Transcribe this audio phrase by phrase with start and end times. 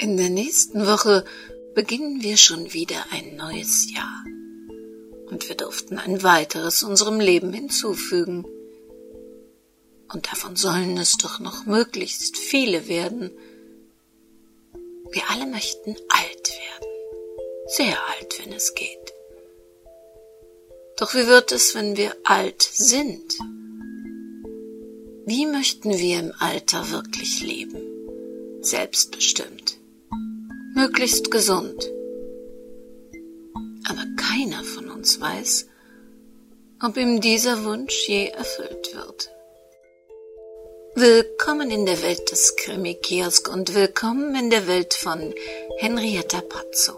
[0.00, 1.24] In der nächsten Woche
[1.74, 4.24] beginnen wir schon wieder ein neues Jahr.
[5.28, 8.46] Und wir durften ein weiteres unserem Leben hinzufügen.
[10.12, 13.32] Und davon sollen es doch noch möglichst viele werden.
[15.10, 16.88] Wir alle möchten alt werden.
[17.66, 19.14] Sehr alt, wenn es geht.
[20.96, 23.36] Doch wie wird es, wenn wir alt sind?
[25.26, 27.82] Wie möchten wir im Alter wirklich leben?
[28.60, 29.77] Selbstbestimmt
[30.78, 31.90] möglichst gesund.
[33.88, 35.66] Aber keiner von uns weiß,
[36.80, 39.30] ob ihm dieser Wunsch je erfüllt wird.
[40.94, 45.34] Willkommen in der Welt des Krimi-Kiosk und willkommen in der Welt von
[45.78, 46.92] Henrietta Pazzo.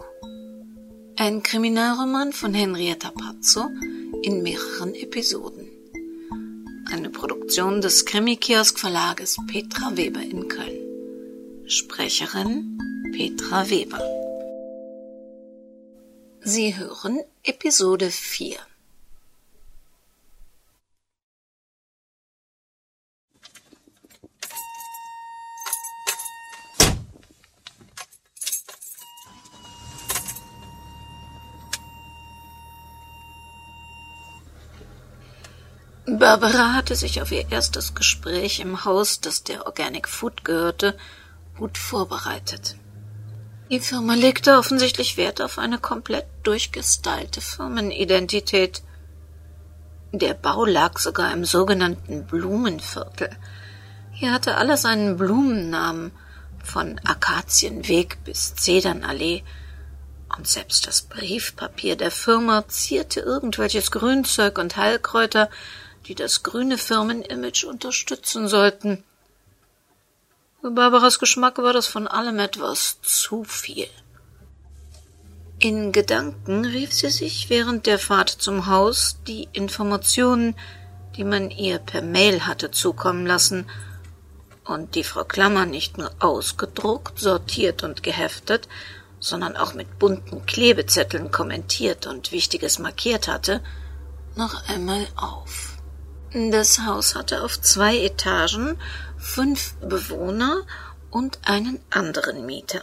[1.15, 3.67] Ein Kriminalroman von Henrietta Pazzo
[4.21, 5.67] in mehreren Episoden.
[6.91, 10.77] Eine Produktion des Krimi-Kiosk Verlages Petra Weber in Köln.
[11.65, 12.77] Sprecherin
[13.11, 13.99] Petra Weber.
[16.41, 18.57] Sie hören Episode 4.
[36.05, 40.97] Barbara hatte sich auf ihr erstes Gespräch im Haus, das der Organic Food gehörte,
[41.57, 42.75] gut vorbereitet.
[43.71, 48.83] Die Firma legte offensichtlich Wert auf eine komplett durchgestylte Firmenidentität.
[50.11, 53.29] Der Bau lag sogar im sogenannten Blumenviertel.
[54.11, 56.11] Hier hatte alles einen Blumennamen,
[56.61, 59.45] von Akazienweg bis Zedernallee,
[60.35, 65.49] und selbst das Briefpapier der Firma zierte irgendwelches Grünzeug und Heilkräuter,
[66.07, 69.05] die das grüne Firmenimage unterstützen sollten.
[70.61, 73.87] Für Barbaras Geschmack war das von allem etwas zu viel.
[75.57, 80.55] In Gedanken rief sie sich während der Fahrt zum Haus die Informationen,
[81.17, 83.67] die man ihr per Mail hatte zukommen lassen
[84.63, 88.67] und die Frau Klammer nicht nur ausgedruckt, sortiert und geheftet,
[89.19, 93.61] sondern auch mit bunten Klebezetteln kommentiert und Wichtiges markiert hatte,
[94.35, 95.71] noch einmal auf.
[96.33, 98.77] Das Haus hatte auf zwei Etagen
[99.21, 100.65] fünf Bewohner
[101.11, 102.81] und einen anderen Mieter.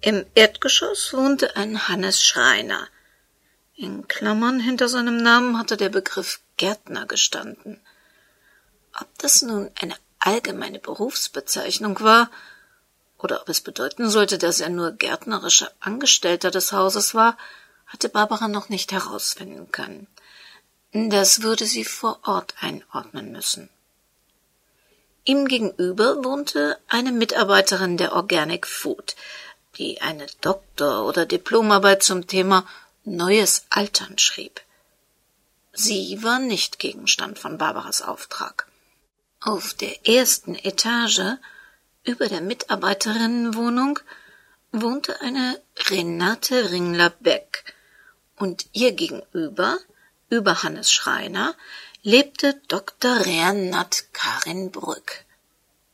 [0.00, 2.88] Im Erdgeschoss wohnte ein Hannes Schreiner.
[3.74, 7.80] In Klammern hinter seinem Namen hatte der Begriff Gärtner gestanden.
[8.98, 12.30] Ob das nun eine allgemeine Berufsbezeichnung war,
[13.18, 17.36] oder ob es bedeuten sollte, dass er nur gärtnerischer Angestellter des Hauses war,
[17.86, 20.06] hatte Barbara noch nicht herausfinden können.
[20.92, 23.68] Das würde sie vor Ort einordnen müssen.
[25.24, 29.16] Ihm gegenüber wohnte eine Mitarbeiterin der Organic Food,
[29.76, 32.66] die eine Doktor- oder Diplomarbeit zum Thema
[33.04, 34.60] Neues Altern schrieb.
[35.72, 38.66] Sie war nicht Gegenstand von Barbaras Auftrag.
[39.40, 41.38] Auf der ersten Etage
[42.04, 44.00] über der Mitarbeiterinnenwohnung
[44.72, 47.64] wohnte eine Renate Ringler-Beck
[48.36, 49.78] und ihr gegenüber
[50.28, 51.54] über Hannes Schreiner
[52.02, 53.26] lebte Dr.
[53.26, 55.24] Rernat Karin Brück,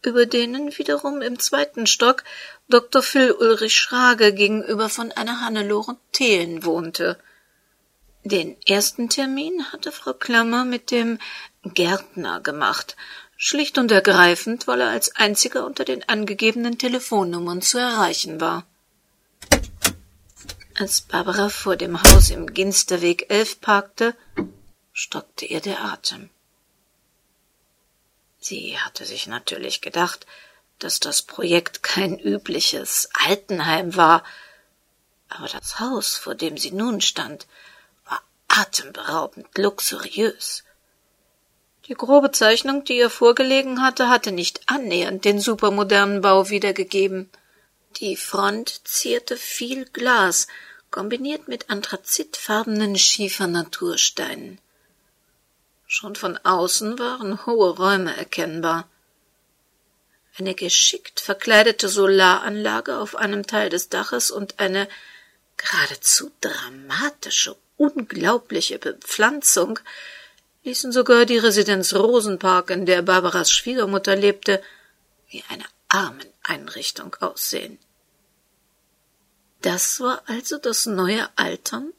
[0.02, 2.22] über denen wiederum im zweiten Stock
[2.68, 3.02] Dr.
[3.02, 7.18] Phil Ulrich Schrage gegenüber von einer Hannelore Thelen wohnte.
[8.22, 11.18] Den ersten Termin hatte Frau Klammer mit dem
[11.64, 12.96] Gärtner gemacht,
[13.36, 18.64] schlicht und ergreifend, weil er als einziger unter den angegebenen Telefonnummern zu erreichen war.
[20.78, 24.14] Als Barbara vor dem Haus im Ginsterweg 11 parkte,
[24.98, 26.30] stockte ihr der Atem.
[28.38, 30.26] Sie hatte sich natürlich gedacht,
[30.78, 34.24] dass das Projekt kein übliches Altenheim war,
[35.28, 37.46] aber das Haus, vor dem sie nun stand,
[38.06, 40.64] war atemberaubend luxuriös.
[41.88, 47.28] Die grobe Zeichnung, die ihr vorgelegen hatte, hatte nicht annähernd den supermodernen Bau wiedergegeben.
[47.96, 50.46] Die Front zierte viel Glas,
[50.90, 54.58] kombiniert mit anthrazitfarbenen Schiefernatursteinen.
[55.98, 58.86] Schon von außen waren hohe Räume erkennbar.
[60.36, 64.88] Eine geschickt verkleidete Solaranlage auf einem Teil des Daches und eine
[65.56, 69.78] geradezu dramatische, unglaubliche Bepflanzung
[70.64, 74.62] ließen sogar die Residenz Rosenpark, in der Barbaras Schwiegermutter lebte,
[75.30, 77.78] wie eine Armeneinrichtung aussehen.
[79.62, 81.94] Das war also das neue Altern?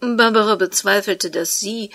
[0.00, 1.90] Barbara bezweifelte, dass sie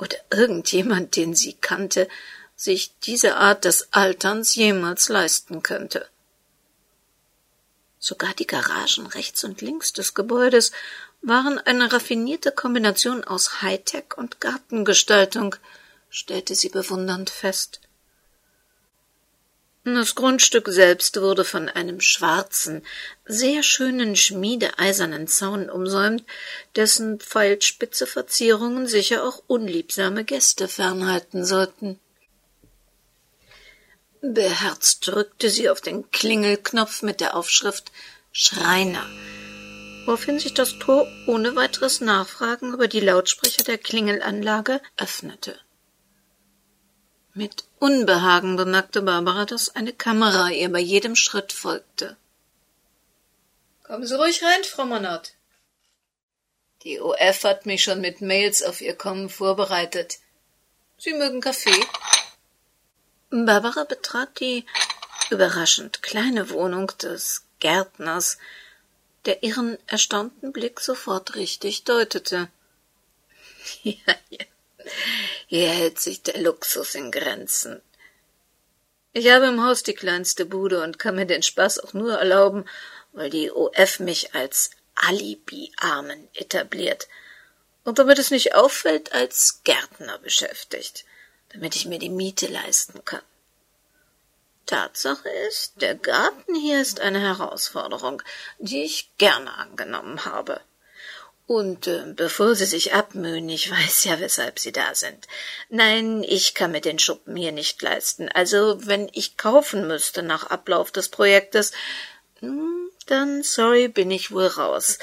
[0.00, 2.08] oder irgendjemand, den sie kannte,
[2.56, 6.08] sich diese Art des Alterns jemals leisten könnte.
[7.98, 10.72] Sogar die Garagen rechts und links des Gebäudes
[11.22, 15.56] waren eine raffinierte Kombination aus Hightech und Gartengestaltung,
[16.08, 17.80] stellte sie bewundernd fest.
[19.84, 22.84] Das Grundstück selbst wurde von einem schwarzen,
[23.24, 26.22] sehr schönen schmiedeeisernen Zaun umsäumt,
[26.76, 31.98] dessen pfeilspitze Verzierungen sicher auch unliebsame Gäste fernhalten sollten.
[34.20, 37.90] Beherzt drückte sie auf den Klingelknopf mit der Aufschrift
[38.32, 39.06] Schreiner,
[40.04, 45.58] woraufhin sich das Tor ohne weiteres Nachfragen über die Lautsprecher der Klingelanlage öffnete.
[47.40, 52.18] Mit Unbehagen bemerkte Barbara, dass eine Kamera ihr bei jedem Schritt folgte.
[53.82, 55.32] Kommen Sie ruhig rein, Frau Monat.
[56.82, 60.18] Die OF hat mich schon mit Mails auf Ihr Kommen vorbereitet.
[60.98, 61.82] Sie mögen Kaffee?
[63.30, 64.66] Barbara betrat die
[65.30, 68.36] überraschend kleine Wohnung des Gärtners,
[69.24, 72.48] der ihren erstaunten Blick sofort richtig deutete.
[73.82, 74.44] Ja, ja.
[75.50, 77.82] Hier hält sich der Luxus in Grenzen.
[79.12, 82.64] Ich habe im Haus die kleinste Bude und kann mir den Spaß auch nur erlauben,
[83.12, 87.08] weil die OF mich als Alibi-Armen etabliert
[87.84, 91.04] und damit es nicht auffällt, als Gärtner beschäftigt
[91.50, 93.22] damit ich mir die Miete leisten kann.
[94.66, 98.22] Tatsache ist, der Garten hier ist eine Herausforderung,
[98.58, 100.60] die ich gerne angenommen habe.
[101.50, 105.26] Und äh, bevor Sie sich abmühen, ich weiß ja, weshalb Sie da sind.
[105.68, 108.28] Nein, ich kann mir den Schuppen hier nicht leisten.
[108.28, 111.72] Also, wenn ich kaufen müsste nach Ablauf des Projektes,
[112.38, 115.00] hm, dann sorry, bin ich wohl raus.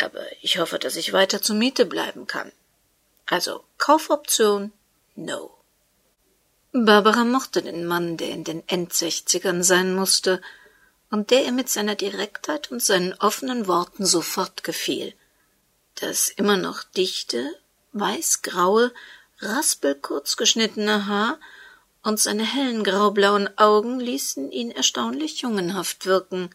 [0.00, 2.52] Aber ich hoffe, dass ich weiter zur Miete bleiben kann.
[3.28, 4.70] Also Kaufoption
[5.16, 5.52] no.
[6.70, 10.40] Barbara mochte den Mann, der in den Endsechzigern sein musste
[11.10, 15.12] und der ihr mit seiner Direktheit und seinen offenen Worten sofort gefiel.
[15.96, 17.54] Das immer noch dichte,
[17.92, 18.92] weißgraue,
[19.40, 21.38] raspelkurz geschnittene Haar
[22.02, 26.50] und seine hellen graublauen Augen ließen ihn erstaunlich jungenhaft wirken.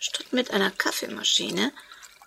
[0.00, 1.72] Statt mit einer Kaffeemaschine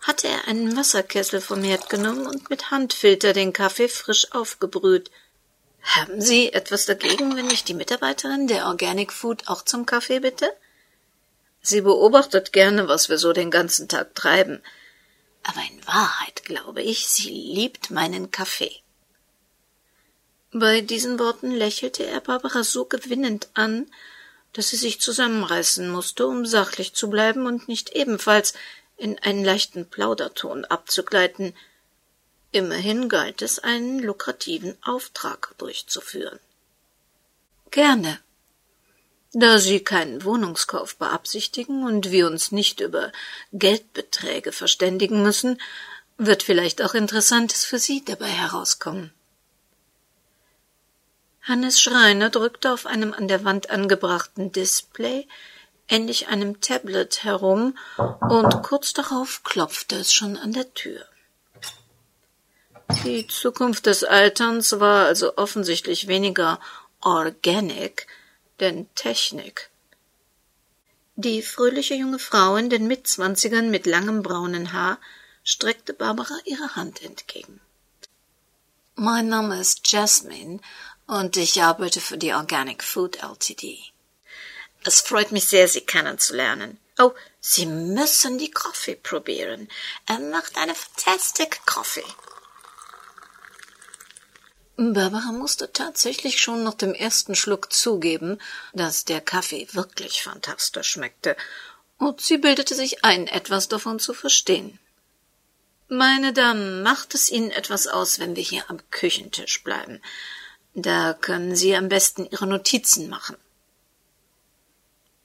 [0.01, 5.11] hatte er einen Wasserkessel vom Herd genommen und mit Handfilter den Kaffee frisch aufgebrüht–
[5.81, 10.51] haben Sie etwas dagegen, wenn ich die Mitarbeiterin der Organic Food auch zum Kaffee bitte?
[11.61, 14.61] Sie beobachtet gerne, was wir so den ganzen Tag treiben.
[15.49, 18.81] Aber in Wahrheit glaube ich, sie liebt meinen Kaffee.
[20.51, 23.89] Bei diesen Worten lächelte er Barbara so gewinnend an,
[24.53, 28.53] dass sie sich zusammenreißen musste, um sachlich zu bleiben und nicht ebenfalls
[28.97, 31.53] in einen leichten Plauderton abzugleiten,
[32.51, 36.39] Immerhin galt es, einen lukrativen Auftrag durchzuführen.
[37.69, 38.19] Gerne.
[39.33, 43.11] Da Sie keinen Wohnungskauf beabsichtigen und wir uns nicht über
[43.53, 45.61] Geldbeträge verständigen müssen,
[46.17, 49.13] wird vielleicht auch Interessantes für Sie dabei herauskommen.
[51.43, 55.27] Hannes Schreiner drückte auf einem an der Wand angebrachten Display
[55.89, 61.03] ähnlich einem Tablet herum und kurz darauf klopfte es schon an der Tür.
[63.03, 66.59] Die Zukunft des Alterns war also offensichtlich weniger
[67.01, 68.07] organic,
[68.59, 69.69] denn Technik.
[71.15, 74.99] Die fröhliche junge Frau in den Mitzwanzigern mit langem braunen Haar
[75.43, 77.59] streckte Barbara ihre Hand entgegen.
[78.95, 80.59] Mein Name ist Jasmine
[81.07, 83.91] und ich arbeite für die Organic Food Ltd.
[84.83, 86.77] Es freut mich sehr, Sie kennenzulernen.
[86.97, 89.69] Oh, Sie müssen die Kaffee probieren.
[90.05, 92.03] Er macht eine fantastic Coffee.
[94.79, 98.39] Barbara musste tatsächlich schon nach dem ersten Schluck zugeben,
[98.73, 101.35] dass der Kaffee wirklich fantastisch schmeckte,
[101.97, 104.79] und sie bildete sich ein, etwas davon zu verstehen.
[105.89, 110.01] Meine Damen, macht es Ihnen etwas aus, wenn wir hier am Küchentisch bleiben.
[110.75, 113.35] Da können Sie am besten Ihre Notizen machen.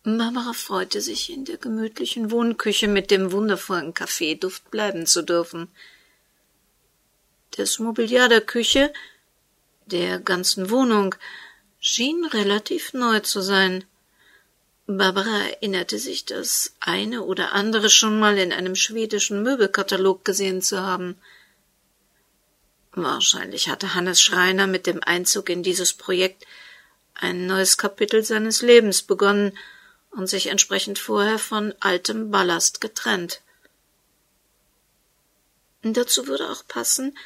[0.02, 5.70] Barbara freute sich, in der gemütlichen Wohnküche mit dem wundervollen Kaffeeduft bleiben zu dürfen.
[7.52, 8.92] Das Mobiliar der Küche
[9.86, 11.14] der ganzen Wohnung
[11.78, 13.84] schien relativ neu zu sein.
[14.86, 20.80] Barbara erinnerte sich, das eine oder andere schon mal in einem schwedischen Möbelkatalog gesehen zu
[20.82, 21.16] haben.
[22.92, 26.46] Wahrscheinlich hatte Hannes Schreiner mit dem Einzug in dieses Projekt
[27.14, 29.56] ein neues Kapitel seines Lebens begonnen
[30.10, 33.40] und sich entsprechend vorher von altem Ballast getrennt.
[35.82, 37.16] Dazu würde auch passen,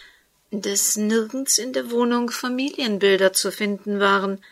[0.51, 4.45] dass nirgends in der Wohnung Familienbilder zu finden waren.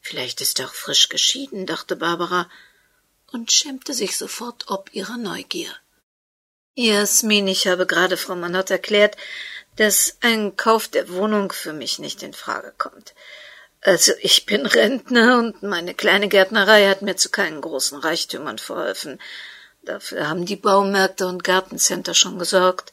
[0.00, 2.48] Vielleicht ist er auch frisch geschieden, dachte Barbara,
[3.32, 5.70] und schämte sich sofort ob ihrer Neugier.
[6.74, 9.16] Jasmin, ich habe gerade Frau Manott erklärt,
[9.76, 13.14] dass ein Kauf der Wohnung für mich nicht in Frage kommt.
[13.82, 19.20] Also ich bin Rentner und meine kleine Gärtnerei hat mir zu keinen großen Reichtümern verholfen.
[19.82, 22.92] Dafür haben die Baumärkte und Gartencenter schon gesorgt.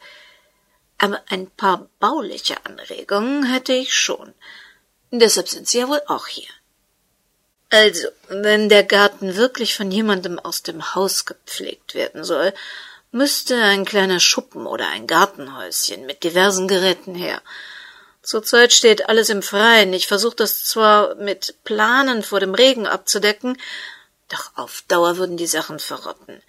[0.97, 4.33] Aber ein paar bauliche Anregungen hätte ich schon.
[5.11, 6.49] Deshalb sind Sie ja wohl auch hier.
[7.69, 12.53] Also, wenn der Garten wirklich von jemandem aus dem Haus gepflegt werden soll,
[13.11, 17.41] müsste ein kleiner Schuppen oder ein Gartenhäuschen mit diversen Geräten her.
[18.21, 19.93] Zurzeit steht alles im Freien.
[19.93, 23.57] Ich versuche das zwar mit Planen vor dem Regen abzudecken,
[24.29, 26.41] doch auf Dauer würden die Sachen verrotten.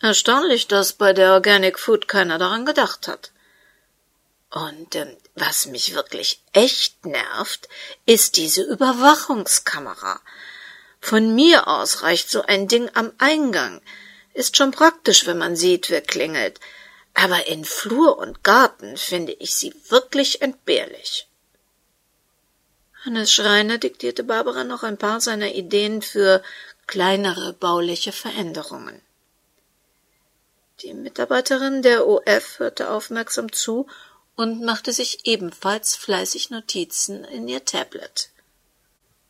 [0.00, 3.32] Erstaunlich, dass bei der Organic Food keiner daran gedacht hat.
[4.54, 7.68] Und ähm, was mich wirklich echt nervt,
[8.06, 10.20] ist diese Überwachungskamera.
[11.00, 13.82] Von mir aus reicht so ein Ding am Eingang.
[14.32, 16.60] Ist schon praktisch, wenn man sieht, wer klingelt
[17.14, 21.28] aber in Flur und Garten finde ich sie wirklich entbehrlich.
[23.04, 26.42] Hannes Schreiner diktierte Barbara noch ein paar seiner Ideen für
[26.86, 29.00] kleinere bauliche Veränderungen.
[30.80, 33.86] Die Mitarbeiterin der OF hörte aufmerksam zu
[34.36, 38.30] und machte sich ebenfalls fleißig Notizen in ihr Tablet.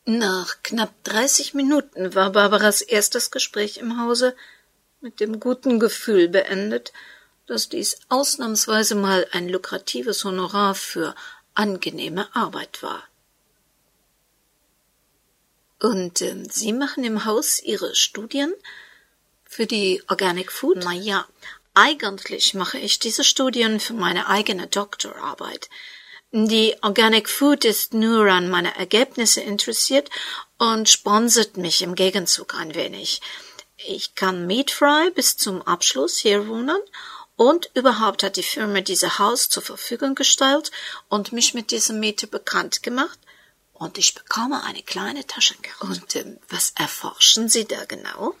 [0.05, 4.35] Nach knapp dreißig Minuten war Barbaras erstes Gespräch im Hause
[5.01, 6.93] mit dem guten Gefühl beendet,
[7.47, 11.15] dass dies ausnahmsweise mal ein lukratives Honorar für
[11.53, 13.03] angenehme Arbeit war.
[15.79, 18.53] Und äh, Sie machen im Haus Ihre Studien
[19.43, 20.79] für die Organic Food?
[20.83, 21.27] Na ja,
[21.75, 25.69] eigentlich mache ich diese Studien für meine eigene Doktorarbeit.
[26.31, 30.09] Die Organic Food ist nur an meine Ergebnisse interessiert
[30.57, 33.21] und sponsert mich im Gegenzug ein wenig.
[33.77, 36.79] Ich kann mietfrei bis zum Abschluss hier wohnen
[37.35, 40.71] und überhaupt hat die Firma dieses Haus zur Verfügung gestellt
[41.09, 43.19] und mich mit diesem Miete bekannt gemacht.
[43.73, 45.81] Und ich bekomme eine kleine Taschengeld.
[45.81, 48.33] Und ähm, was erforschen Sie da genau?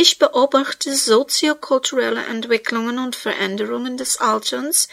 [0.00, 4.86] Ich beobachte soziokulturelle Entwicklungen und Veränderungen des Alterns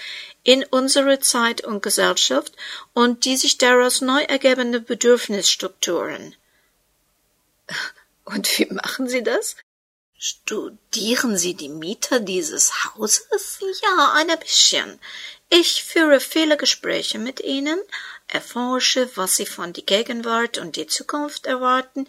[0.43, 2.53] in unserer Zeit und Gesellschaft
[2.93, 6.35] und die sich daraus neu ergebende Bedürfnisstrukturen.
[8.23, 9.55] Und wie machen Sie das?
[10.17, 13.59] Studieren Sie die Mieter dieses Hauses?
[13.83, 14.99] Ja, ein bisschen.
[15.51, 17.79] Ich führe viele Gespräche mit ihnen,
[18.27, 22.07] erforsche, was sie von die Gegenwart und die Zukunft erwarten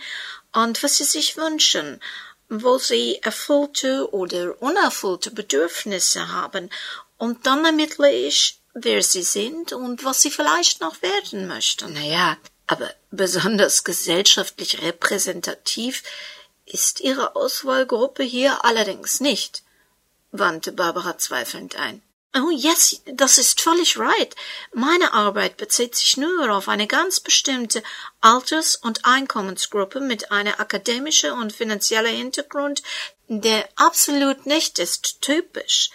[0.55, 2.01] und was sie sich wünschen,
[2.49, 6.71] wo sie erfüllte oder unerfüllte Bedürfnisse haben,
[7.19, 11.93] und dann ermittle ich, wer sie sind und was sie vielleicht noch werden möchten.
[11.95, 12.37] Naja,
[12.67, 16.03] aber besonders gesellschaftlich repräsentativ
[16.67, 19.63] ist Ihre Auswahlgruppe hier allerdings nicht,
[20.33, 22.03] wandte Barbara zweifelnd ein.
[22.35, 24.35] Oh yes, das ist völlig right.
[24.75, 27.83] Meine Arbeit bezieht sich nur auf eine ganz bestimmte
[28.21, 32.83] Alters- und Einkommensgruppe mit einer akademischen und finanzieller Hintergrund,
[33.29, 35.91] der absolut nicht ist typisch.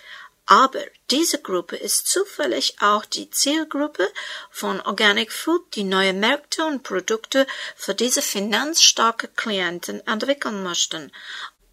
[0.48, 4.12] Aber diese Gruppe ist zufällig auch die Zielgruppe
[4.50, 7.46] von Organic Food, die neue Märkte und Produkte
[7.76, 11.12] für diese finanzstarke Klienten entwickeln möchten.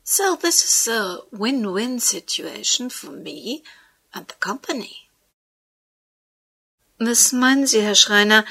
[0.05, 3.63] So this is a win-win situation for me
[4.13, 5.09] and the company.
[6.99, 8.45] Was meinen Sie, Herr Schreiner?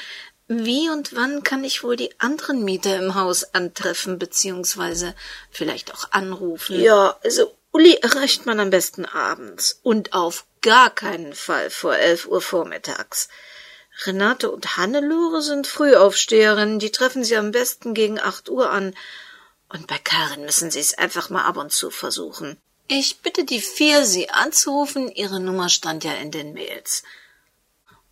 [0.46, 5.14] Wie und wann kann ich wohl die anderen Mieter im Haus antreffen beziehungsweise
[5.50, 6.80] vielleicht auch anrufen?
[6.80, 12.26] Ja, also Uli erreicht man am besten abends und auf gar keinen Fall vor elf
[12.26, 13.28] Uhr vormittags.
[14.06, 18.94] Renate und Hannelore sind Frühaufsteherinnen, die treffen sie am besten gegen acht Uhr an.
[19.68, 22.58] Und bei Karin müssen sie es einfach mal ab und zu versuchen.
[22.88, 25.10] Ich bitte die vier, sie anzurufen.
[25.10, 27.02] Ihre Nummer stand ja in den Mails.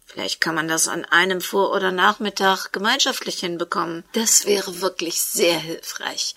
[0.05, 4.05] Vielleicht kann man das an einem Vor- oder Nachmittag gemeinschaftlich hinbekommen.
[4.13, 6.35] Das wäre wirklich sehr hilfreich.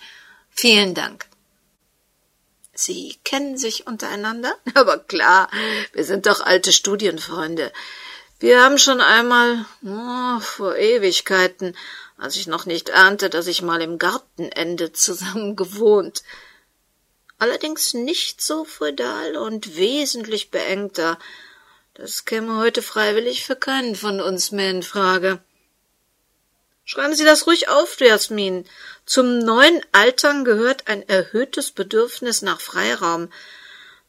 [0.50, 1.26] Vielen Dank.
[2.72, 4.54] Sie kennen sich untereinander?
[4.74, 5.50] Aber klar,
[5.92, 7.72] wir sind doch alte Studienfreunde.
[8.38, 11.76] Wir haben schon einmal, oh, vor Ewigkeiten,
[12.16, 16.22] als ich noch nicht ahnte, dass ich mal im Gartenende zusammen gewohnt.
[17.40, 21.18] Allerdings nicht so feudal und wesentlich beengter.
[21.94, 25.40] Das käme heute freiwillig für keinen von uns mehr in Frage.
[26.84, 28.66] Schreiben Sie das ruhig auf, Jasmin.
[29.06, 33.32] Zum neuen Altern gehört ein erhöhtes Bedürfnis nach Freiraum.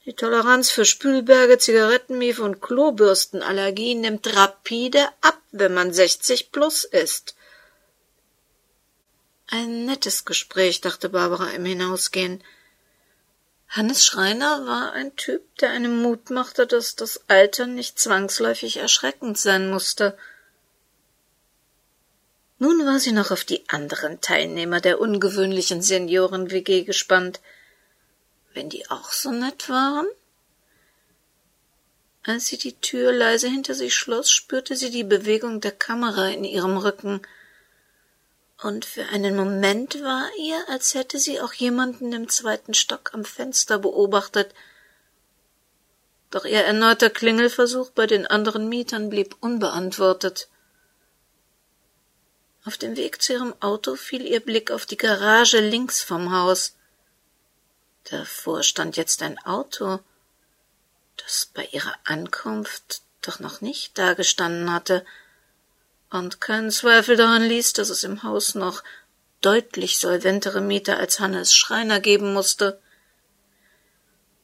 [0.06, 7.36] Die Toleranz für Spülberge, Zigarettenmief und Klobürstenallergie nimmt rapide ab, wenn man 60 plus ist.
[9.48, 12.44] Ein nettes Gespräch, dachte Barbara im Hinausgehen.
[13.74, 19.38] Hannes Schreiner war ein Typ, der einem Mut machte, dass das Alter nicht zwangsläufig erschreckend
[19.38, 20.18] sein musste.
[22.60, 27.40] Nun war sie noch auf die anderen Teilnehmer der ungewöhnlichen Senioren-WG gespannt.
[28.54, 30.08] Wenn die auch so nett waren?
[32.24, 36.44] Als sie die Tür leise hinter sich schloss, spürte sie die Bewegung der Kamera in
[36.44, 37.22] ihrem Rücken–
[38.64, 43.26] und für einen Moment war ihr, als hätte sie auch jemanden im zweiten Stock am
[43.26, 44.54] Fenster beobachtet.
[46.30, 50.48] Doch ihr erneuter Klingelversuch bei den anderen Mietern blieb unbeantwortet.
[52.64, 56.76] Auf dem Weg zu ihrem Auto fiel ihr Blick auf die Garage links vom Haus.
[58.12, 60.00] Davor stand jetzt ein Auto,
[61.18, 65.06] das bei ihrer Ankunft doch noch nicht dagestanden hatte,
[66.12, 68.84] und keinen Zweifel daran ließ, dass es im Haus noch
[69.42, 72.80] deutlich solventere Mieter als Hannes Schreiner geben musste.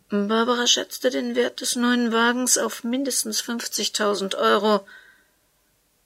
[0.09, 4.87] Barbara schätzte den Wert des neuen Wagens auf mindestens fünfzigtausend Euro.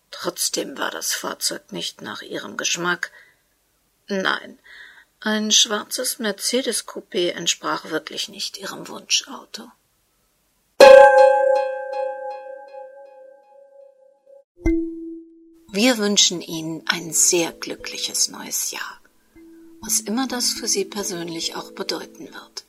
[0.10, 3.12] Trotzdem war das Fahrzeug nicht nach ihrem Geschmack.
[4.08, 4.60] Nein,
[5.20, 9.72] ein schwarzes Mercedes-Coupé entsprach wirklich nicht ihrem Wunschauto.
[15.74, 19.00] Wir wünschen Ihnen ein sehr glückliches neues Jahr,
[19.80, 22.66] was immer das für Sie persönlich auch bedeuten wird.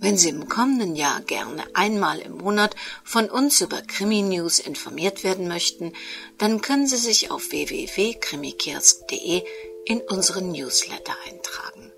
[0.00, 5.48] Wenn Sie im kommenden Jahr gerne einmal im Monat von uns über Krimi-News informiert werden
[5.48, 5.92] möchten,
[6.38, 9.44] dann können Sie sich auf www.krimikiosk.de
[9.84, 11.92] in unseren Newsletter eintragen.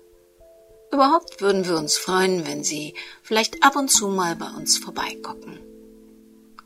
[0.91, 5.57] Überhaupt würden wir uns freuen, wenn Sie vielleicht ab und zu mal bei uns vorbeigucken.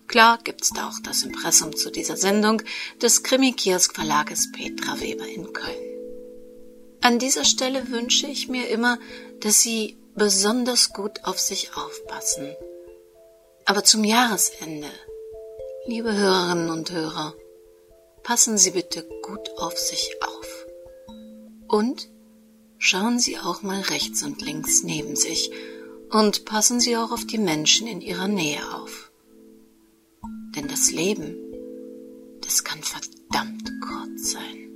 [0.10, 2.64] Klar gibt's da auch das Impressum zu dieser Sendung
[3.00, 5.78] des Krimi-Kiosk Verlages Petra Weber in Köln.
[7.02, 8.98] An dieser Stelle wünsche ich mir immer,
[9.40, 12.56] dass Sie besonders gut auf sich aufpassen.
[13.66, 14.90] Aber zum Jahresende,
[15.86, 17.36] liebe Hörerinnen und Hörer,
[18.24, 20.66] passen Sie bitte gut auf sich auf.
[21.68, 22.10] Und
[22.80, 25.52] schauen Sie auch mal rechts und links neben sich
[26.10, 29.09] und passen Sie auch auf die Menschen in Ihrer Nähe auf.
[30.56, 31.36] Denn das Leben,
[32.42, 34.69] das kann verdammt kurz sein.